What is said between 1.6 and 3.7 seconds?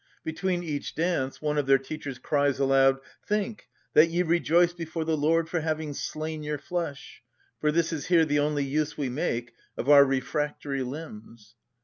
their teachers cries aloud, "Think,